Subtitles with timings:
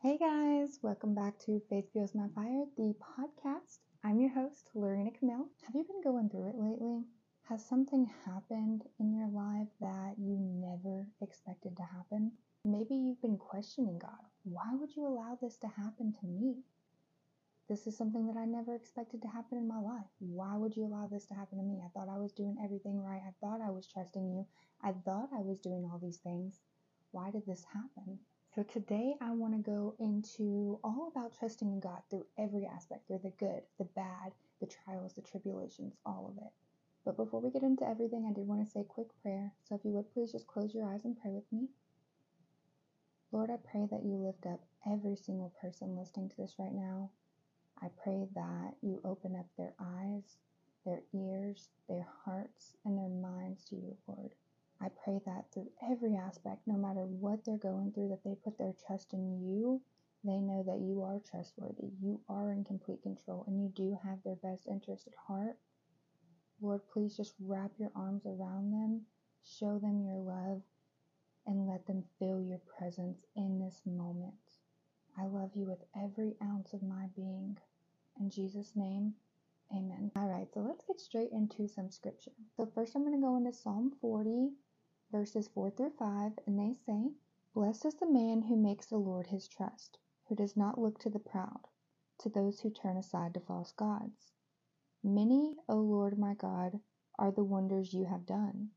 [0.00, 3.80] Hey guys, welcome back to Faith Fuels My Fire, the podcast.
[4.04, 5.48] I'm your host, Lorena Camille.
[5.66, 7.02] Have you been going through it lately?
[7.48, 12.30] Has something happened in your life that you never expected to happen?
[12.64, 14.22] Maybe you've been questioning God.
[14.44, 16.62] Why would you allow this to happen to me?
[17.68, 20.06] This is something that I never expected to happen in my life.
[20.20, 21.82] Why would you allow this to happen to me?
[21.84, 23.22] I thought I was doing everything right.
[23.26, 24.46] I thought I was trusting you.
[24.80, 26.60] I thought I was doing all these things.
[27.10, 28.20] Why did this happen?
[28.58, 33.06] So today I want to go into all about trusting in God through every aspect,
[33.06, 36.50] through the good, the bad, the trials, the tribulations, all of it.
[37.04, 39.52] But before we get into everything, I did want to say a quick prayer.
[39.62, 41.68] So if you would please just close your eyes and pray with me.
[43.30, 47.10] Lord, I pray that you lift up every single person listening to this right now.
[47.80, 50.36] I pray that you open up their eyes,
[50.84, 54.32] their ears, their hearts, and their minds to you, Lord.
[54.80, 58.58] I pray that through every aspect, no matter what they're going through, that they put
[58.58, 59.80] their trust in you.
[60.24, 64.18] They know that you are trustworthy, you are in complete control, and you do have
[64.24, 65.56] their best interest at heart.
[66.60, 69.02] Lord, please just wrap your arms around them,
[69.44, 70.62] show them your love,
[71.46, 74.34] and let them feel your presence in this moment.
[75.16, 77.58] I love you with every ounce of my being.
[78.20, 79.14] In Jesus' name,
[79.72, 80.10] amen.
[80.16, 82.32] All right, so let's get straight into some scripture.
[82.56, 84.50] So, first, I'm going to go into Psalm 40,
[85.10, 87.12] verses 4 through 5, and they say,
[87.54, 91.10] Blessed is the man who makes the Lord his trust, who does not look to
[91.10, 91.66] the proud,
[92.18, 94.32] to those who turn aside to false gods.
[95.02, 96.80] Many, O Lord my God,
[97.18, 98.70] are the wonders you have done.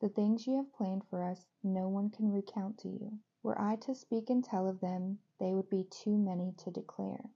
[0.00, 3.18] The things you have planned for us, no one can recount to you.
[3.42, 7.30] Were I to speak and tell of them, they would be too many to declare.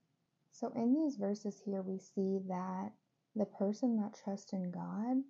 [0.52, 2.92] So, in these verses here, we see that
[3.34, 5.24] the person that trusts in God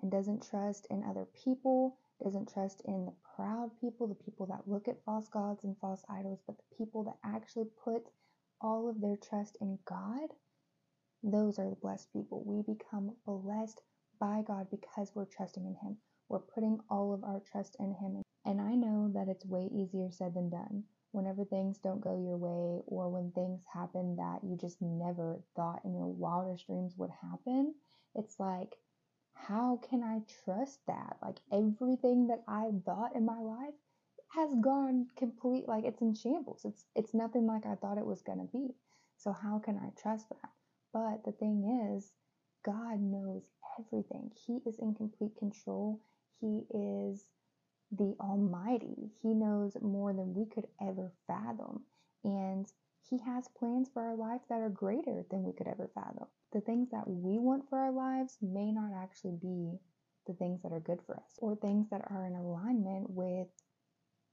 [0.00, 4.66] and doesn't trust in other people, doesn't trust in the proud people, the people that
[4.66, 8.02] look at false gods and false idols, but the people that actually put
[8.60, 10.30] all of their trust in God,
[11.22, 12.42] those are the blessed people.
[12.44, 13.82] We become blessed
[14.18, 15.96] by God because we're trusting in Him.
[16.28, 18.22] We're putting all of our trust in Him.
[18.44, 20.84] And I know that it's way easier said than done
[21.16, 25.80] whenever things don't go your way or when things happen that you just never thought
[25.84, 27.74] in your wildest dreams would happen,
[28.14, 28.76] it's like,
[29.36, 31.16] how can I trust that?
[31.22, 33.74] Like everything that I thought in my life
[34.34, 36.62] has gone complete like it's in shambles.
[36.64, 38.74] It's it's nothing like I thought it was going to be.
[39.16, 40.50] So how can I trust that?
[40.92, 42.12] But the thing is,
[42.64, 43.42] God knows
[43.78, 44.30] everything.
[44.46, 46.00] He is in complete control.
[46.40, 47.26] He is
[47.92, 49.10] the Almighty.
[49.22, 51.84] He knows more than we could ever fathom.
[52.24, 52.66] And
[53.08, 56.26] He has plans for our life that are greater than we could ever fathom.
[56.52, 59.78] The things that we want for our lives may not actually be
[60.26, 63.48] the things that are good for us or things that are in alignment with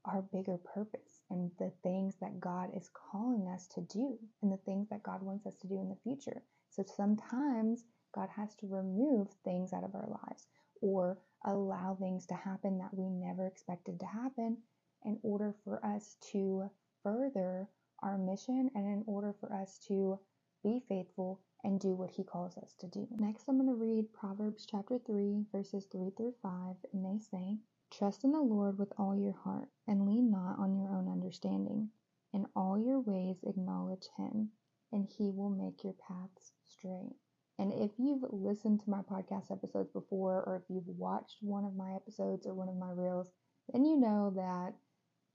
[0.05, 4.57] our bigger purpose and the things that God is calling us to do and the
[4.57, 6.41] things that God wants us to do in the future.
[6.69, 10.47] So sometimes God has to remove things out of our lives
[10.81, 14.57] or allow things to happen that we never expected to happen
[15.05, 16.69] in order for us to
[17.03, 17.69] further
[18.03, 20.19] our mission and in order for us to
[20.63, 23.07] be faithful and do what he calls us to do.
[23.17, 27.57] Next, I'm going to read Proverbs chapter 3, verses 3 through 5, and they say,
[27.91, 31.89] Trust in the Lord with all your heart, and lean not on your own understanding.
[32.33, 34.49] In all your ways acknowledge him,
[34.91, 37.15] and he will make your paths straight.
[37.59, 41.75] And if you've listened to my podcast episodes before, or if you've watched one of
[41.75, 43.31] my episodes or one of my reels,
[43.71, 44.73] then you know that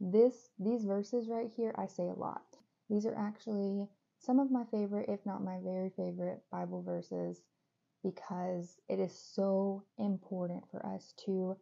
[0.01, 2.57] this these verses right here I say a lot.
[2.89, 3.89] These are actually
[4.19, 7.43] some of my favorite, if not my very favorite, Bible verses
[8.03, 11.57] because it is so important for us to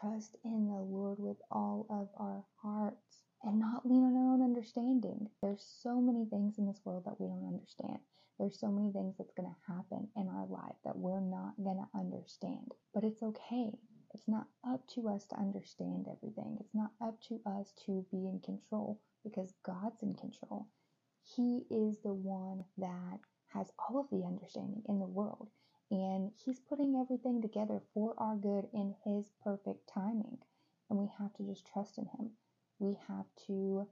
[0.00, 4.42] trust in the Lord with all of our hearts and not lean on our own
[4.42, 5.28] understanding.
[5.42, 7.98] There's so many things in this world that we don't understand.
[8.38, 11.78] There's so many things that's going to happen in our life that we're not going
[11.78, 12.72] to understand.
[12.92, 13.70] But it's okay.
[14.16, 16.56] It's not up to us to understand everything.
[16.58, 20.68] It's not up to us to be in control because God's in control.
[21.22, 23.20] He is the one that
[23.52, 25.50] has all of the understanding in the world.
[25.90, 30.38] And He's putting everything together for our good in His perfect timing.
[30.88, 32.30] And we have to just trust in Him
[32.78, 33.86] we have to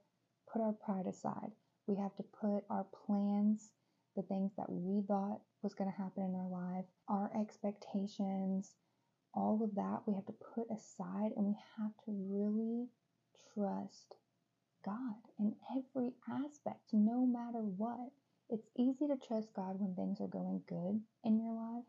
[0.52, 1.52] put our pride aside.
[1.86, 3.70] We have to put our plans,
[4.16, 8.74] the things that we thought was going to happen in our life, our expectations,
[9.34, 12.86] all of that we have to put aside and we have to really
[13.54, 14.16] trust
[14.84, 18.10] God in every aspect, no matter what.
[18.50, 21.84] It's easy to trust God when things are going good in your life,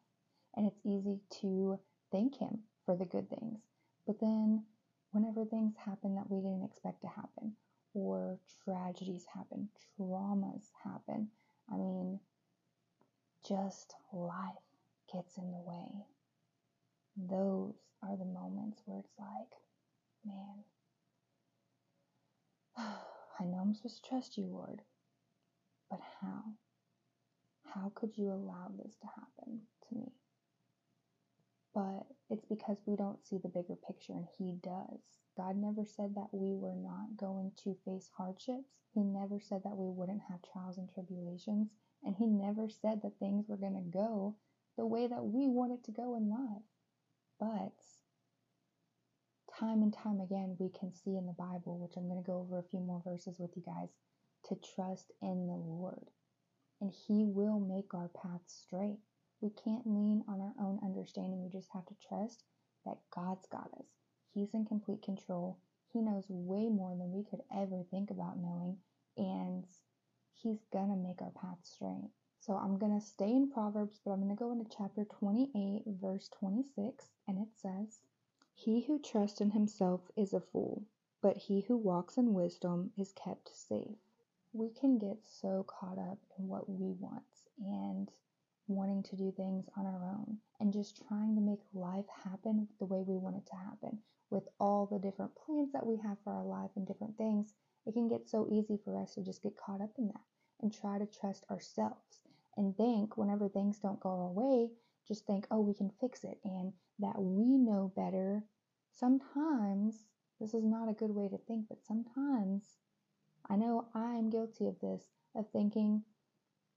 [0.55, 1.77] and it's easy to
[2.11, 3.59] thank Him for the good things.
[4.07, 4.63] But then
[5.11, 7.55] whenever things happen that we didn't expect to happen,
[7.93, 11.29] or tragedies happen, traumas happen.
[11.71, 12.19] I mean,
[13.47, 14.63] just life
[15.11, 16.05] gets in the way.
[17.17, 19.53] Those are the moments where it's like,
[20.25, 20.63] man,
[23.39, 24.81] I know I'm supposed to trust you, Lord,
[25.89, 26.43] but how?
[27.63, 30.11] How could you allow this to happen to me?
[31.73, 34.99] But it's because we don't see the bigger picture, and He does.
[35.37, 38.71] God never said that we were not going to face hardships.
[38.93, 41.69] He never said that we wouldn't have trials and tribulations.
[42.03, 44.35] And He never said that things were going to go
[44.77, 46.63] the way that we want it to go in life.
[47.39, 47.73] But
[49.59, 52.39] time and time again, we can see in the Bible, which I'm going to go
[52.39, 53.89] over a few more verses with you guys,
[54.49, 56.09] to trust in the Lord.
[56.81, 58.99] And He will make our path straight.
[59.41, 61.43] We can't lean on our own understanding.
[61.43, 62.43] We just have to trust
[62.85, 63.85] that God's got us.
[64.33, 65.57] He's in complete control.
[65.91, 68.77] He knows way more than we could ever think about knowing.
[69.17, 69.65] And
[70.33, 72.11] He's going to make our path straight.
[72.45, 75.81] So I'm going to stay in Proverbs, but I'm going to go into chapter 28,
[75.99, 77.09] verse 26.
[77.27, 78.01] And it says,
[78.53, 80.83] He who trusts in himself is a fool,
[81.23, 83.97] but he who walks in wisdom is kept safe.
[84.53, 87.23] We can get so caught up in what we want
[87.57, 88.11] and
[88.67, 92.85] wanting to do things on our own and just trying to make life happen the
[92.85, 93.97] way we want it to happen
[94.29, 97.55] with all the different plans that we have for our life and different things.
[97.87, 100.21] It can get so easy for us to just get caught up in that
[100.61, 102.19] and try to trust ourselves
[102.57, 104.69] and think whenever things don't go our way,
[105.07, 108.43] just think, oh, we can fix it and that we know better.
[108.91, 110.05] Sometimes
[110.39, 112.77] this is not a good way to think, but sometimes
[113.49, 115.03] I know I'm guilty of this,
[115.35, 116.01] of thinking,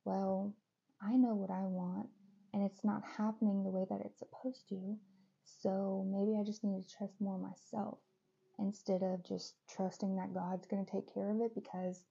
[0.05, 0.55] well,
[1.01, 2.09] I know what I want
[2.53, 4.97] and it's not happening the way that it's supposed to.
[5.45, 7.99] So maybe I just need to trust more myself
[8.59, 12.05] instead of just trusting that God's going to take care of it because,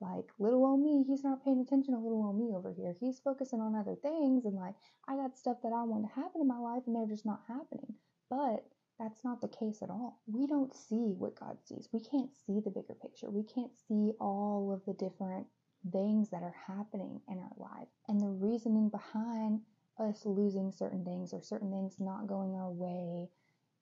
[0.00, 2.94] like, little old me, he's not paying attention to little old me over here.
[2.98, 4.74] He's focusing on other things, and like,
[5.08, 7.40] I got stuff that I want to happen in my life, and they're just not
[7.48, 7.94] happening.
[8.28, 8.64] But
[8.98, 10.20] that's not the case at all.
[10.26, 11.88] We don't see what God sees.
[11.92, 13.30] We can't see the bigger picture.
[13.30, 15.46] We can't see all of the different
[15.90, 19.60] things that are happening in our life and the reasoning behind
[19.98, 23.28] us losing certain things or certain things not going our way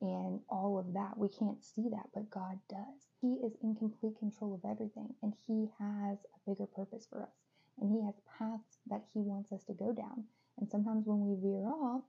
[0.01, 1.17] and all of that.
[1.17, 3.09] We can't see that, but God does.
[3.21, 7.35] He is in complete control of everything and He has a bigger purpose for us
[7.81, 10.25] and He has paths that He wants us to go down.
[10.59, 12.03] And sometimes when we veer off,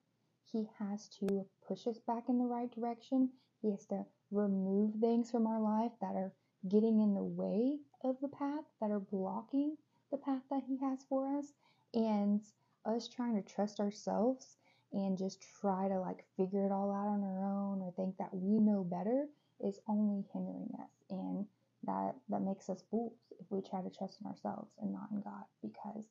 [0.51, 3.29] He has to push us back in the right direction.
[3.61, 6.33] He has to remove things from our life that are
[6.67, 9.77] getting in the way of the path, that are blocking
[10.11, 11.53] the path that He has for us.
[11.93, 12.41] And
[12.85, 14.57] us trying to trust ourselves
[14.93, 18.33] and just try to like figure it all out on our own or think that
[18.33, 19.27] we know better
[19.61, 21.45] is only hindering us and
[21.83, 25.21] that that makes us fools if we try to trust in ourselves and not in
[25.21, 26.05] God because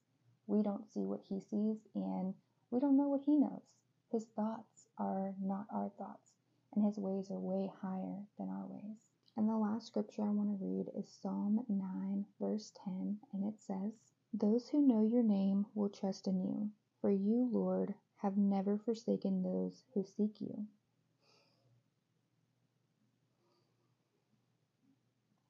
[0.46, 2.34] we don't see what he sees and
[2.70, 3.76] we don't know what he knows.
[4.12, 6.32] His thoughts are not our thoughts
[6.74, 8.98] and his ways are way higher than our ways.
[9.36, 13.60] And the last scripture I want to read is Psalm 9 verse 10 and it
[13.60, 13.92] says
[14.34, 16.70] those who know your name will trust in you,
[17.00, 20.66] for you, Lord, have never forsaken those who seek you.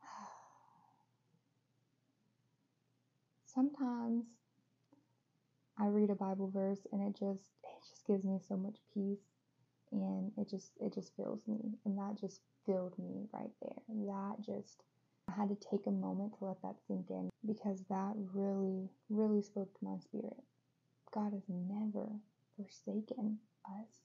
[3.47, 4.25] Sometimes
[5.79, 9.22] I read a Bible verse and it just it just gives me so much peace
[9.93, 13.81] and it just it just fills me and that just filled me right there.
[13.89, 14.82] That just
[15.29, 19.43] I had to take a moment to let that sink in because that really, really
[19.43, 20.37] spoke to my spirit.
[21.13, 22.08] God has never
[22.58, 24.03] forsaken us.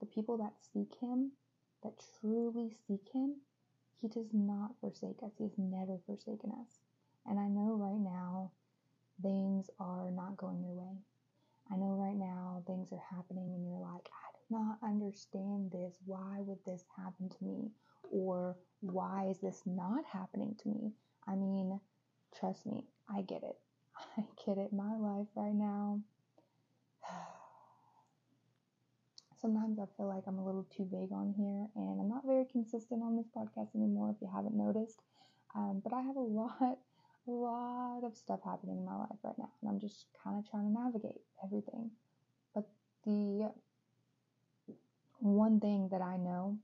[0.00, 1.32] The people that seek Him,
[1.82, 3.36] that truly seek Him,
[4.00, 5.32] He does not forsake us.
[5.36, 6.78] He has never forsaken us.
[7.26, 8.52] And I know right now
[9.22, 10.98] things are not going your way.
[11.70, 15.94] I know right now things are happening and you're like, I do not understand this.
[16.06, 17.70] Why would this happen to me?
[18.10, 20.92] Or why is this not happening to me?
[21.26, 21.78] I mean,
[22.38, 23.58] trust me, I get it.
[24.16, 24.72] I get it.
[24.72, 26.00] My life right now.
[29.40, 32.44] Sometimes I feel like I'm a little too vague on here, and I'm not very
[32.50, 34.10] consistent on this podcast anymore.
[34.10, 35.00] If you haven't noticed,
[35.54, 36.78] um, but I have a lot,
[37.26, 40.50] a lot of stuff happening in my life right now, and I'm just kind of
[40.50, 41.90] trying to navigate everything.
[42.54, 42.68] But
[43.04, 43.52] the
[45.20, 46.58] one thing that I know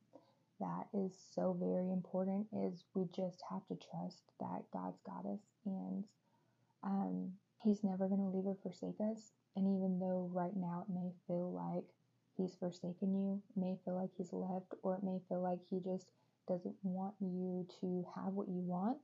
[0.61, 5.41] that is so very important is we just have to trust that God's got us
[5.67, 6.05] and
[6.83, 9.33] um, He's never going to leave or forsake us.
[9.57, 11.85] And even though right now it may feel like
[12.37, 15.81] He's forsaken you, it may feel like He's left, or it may feel like He
[15.81, 16.07] just
[16.49, 18.99] doesn't want you to have what you want,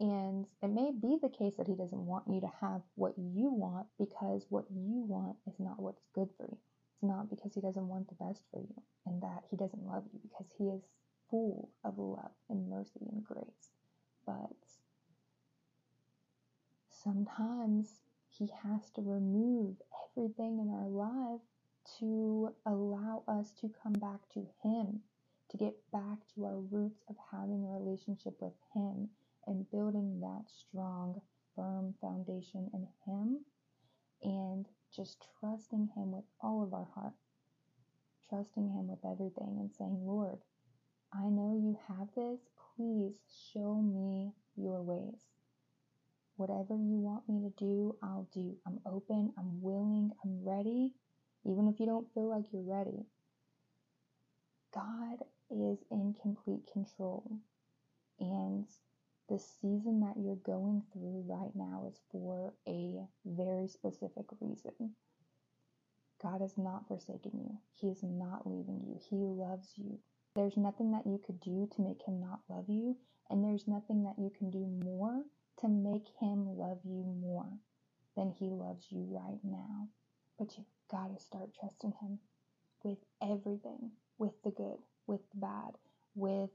[0.00, 3.50] And it may be the case that he doesn't want you to have what you
[3.52, 6.58] want because what you want is not what's good for you.
[6.94, 10.04] It's not because he doesn't want the best for you and that he doesn't love
[10.12, 10.82] you because he is
[11.30, 13.72] full of love and mercy and grace.
[14.26, 14.54] But
[16.90, 19.76] sometimes he has to remove
[20.16, 21.40] everything in our life
[22.00, 25.00] to allow us to come back to him,
[25.50, 29.08] to get back to our roots of having a relationship with him
[29.46, 31.20] and building that strong,
[31.56, 33.40] firm foundation in him
[34.22, 37.14] and just trusting him with all of our heart,
[38.28, 40.38] trusting him with everything and saying, Lord,
[41.12, 42.40] I know you have this.
[42.76, 43.14] Please
[43.52, 45.20] show me your ways.
[46.36, 48.56] Whatever you want me to do, I'll do.
[48.66, 50.94] I'm open, I'm willing, I'm ready,
[51.48, 53.06] even if you don't feel like you're ready.
[54.74, 57.38] God is in complete control.
[58.20, 58.66] And
[59.28, 64.94] the season that you're going through right now is for a very specific reason.
[66.22, 67.58] God has not forsaken you.
[67.74, 68.98] He is not leaving you.
[69.08, 69.98] He loves you.
[70.34, 72.96] There's nothing that you could do to make him not love you,
[73.30, 75.22] and there's nothing that you can do more
[75.60, 77.48] to make him love you more
[78.16, 79.88] than he loves you right now.
[80.38, 82.18] But you've got to start trusting him
[82.82, 85.72] with everything, with the good, with the bad,
[86.14, 86.50] with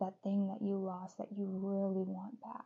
[0.00, 2.64] that thing that you lost that you really want back,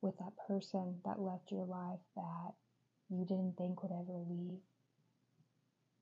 [0.00, 2.52] with that person that left your life that
[3.08, 4.60] you didn't think would ever leave.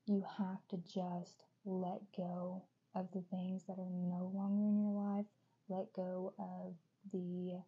[0.06, 4.92] You have to just let go of the things that are no longer in your
[4.92, 5.26] life,
[5.68, 6.75] let go of
[7.12, 7.61] the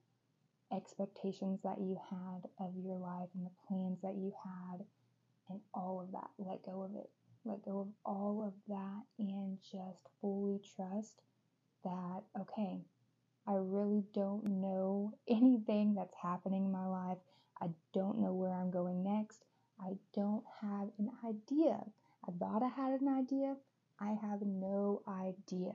[0.74, 4.84] expectations that you had of your life and the plans that you had
[5.52, 6.30] and all of that.
[6.38, 7.11] Let go of it.
[7.44, 11.21] Let go of all of that and just fully trust
[11.85, 12.80] that, okay,
[13.47, 17.18] I really don't know anything that's happening in my life.
[17.61, 19.44] I don't know where I'm going next.
[19.80, 21.80] I don't have an idea.
[22.26, 23.56] I thought I had an idea.
[24.00, 25.75] I have no idea.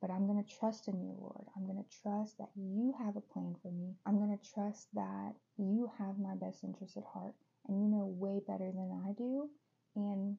[0.00, 1.46] But I'm going to trust in you, Lord.
[1.56, 3.94] I'm going to trust that you have a plan for me.
[4.04, 7.34] I'm going to trust that you have my best interest at heart
[7.68, 9.50] and you know way better than I do.
[9.94, 10.36] And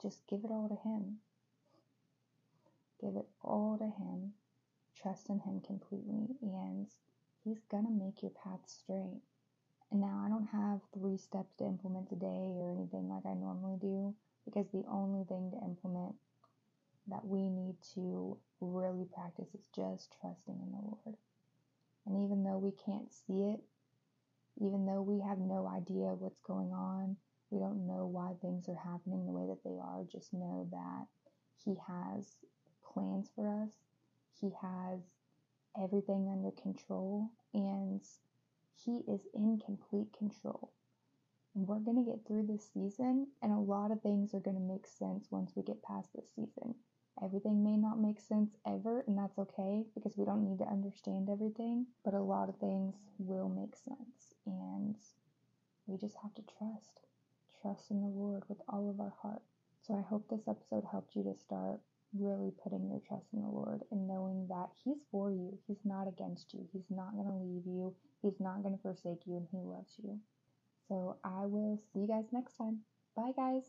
[0.00, 1.18] just give it all to Him.
[3.00, 4.32] Give it all to Him.
[5.00, 6.36] Trust in Him completely.
[6.42, 6.88] And
[7.44, 9.20] He's to make your path straight.
[9.90, 13.76] And now I don't have three steps to implement today or anything like I normally
[13.80, 14.14] do
[14.44, 16.14] because the only thing to implement
[17.08, 21.16] that we need to really practice is just trusting in the Lord.
[22.06, 23.60] And even though we can't see it,
[24.60, 27.16] even though we have no idea what's going on,
[27.50, 31.06] we don't know why things are happening the way that they are, just know that
[31.64, 32.26] He has
[32.92, 33.70] plans for us.
[34.40, 35.00] He has
[35.80, 38.00] everything under control and
[38.84, 40.70] He is in complete control.
[41.54, 44.56] And we're going to get through this season, and a lot of things are going
[44.56, 46.74] to make sense once we get past this season.
[47.22, 51.30] Everything may not make sense ever, and that's okay because we don't need to understand
[51.30, 54.33] everything, but a lot of things will make sense.
[54.46, 54.96] And
[55.86, 57.00] we just have to trust.
[57.62, 59.42] Trust in the Lord with all of our heart.
[59.86, 61.80] So I hope this episode helped you to start
[62.18, 65.58] really putting your trust in the Lord and knowing that He's for you.
[65.66, 66.66] He's not against you.
[66.72, 67.94] He's not going to leave you.
[68.22, 70.18] He's not going to forsake you, and He loves you.
[70.88, 72.80] So I will see you guys next time.
[73.16, 73.64] Bye, guys.